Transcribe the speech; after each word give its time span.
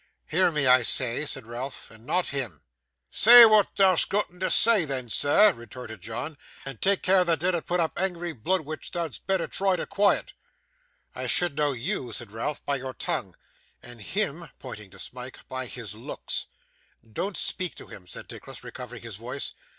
'Hear 0.25 0.49
me, 0.49 0.65
I 0.65 0.81
say,' 0.81 1.27
said 1.27 1.45
Ralph, 1.45 1.91
'and 1.91 2.07
not 2.07 2.29
him.' 2.29 2.63
'Say 3.11 3.45
what 3.45 3.67
thou'st 3.75 4.09
gotten 4.09 4.39
to 4.39 4.49
say 4.49 4.83
then, 4.83 5.09
sir,' 5.09 5.53
retorted 5.53 6.01
John; 6.01 6.39
'and 6.65 6.81
tak' 6.81 7.03
care 7.03 7.23
thou 7.23 7.35
dinnot 7.35 7.67
put 7.67 7.79
up 7.79 7.99
angry 7.99 8.33
bluid 8.33 8.61
which 8.65 8.89
thou'dst 8.89 9.27
betther 9.27 9.45
try 9.47 9.75
to 9.75 9.85
quiet.' 9.85 10.33
'I 11.13 11.27
should 11.27 11.55
know 11.55 11.73
YOU,' 11.73 12.13
said 12.13 12.31
Ralph, 12.31 12.65
'by 12.65 12.77
your 12.77 12.95
tongue; 12.95 13.35
and 13.83 14.01
HIM' 14.01 14.49
(pointing 14.57 14.89
to 14.89 14.97
Smike) 14.97 15.41
'by 15.47 15.67
his 15.67 15.93
looks.' 15.93 16.47
'Don't 17.07 17.37
speak 17.37 17.75
to 17.75 17.85
him,' 17.85 18.07
said 18.07 18.25
Nicholas, 18.31 18.63
recovering 18.63 19.03
his 19.03 19.17
voice. 19.17 19.53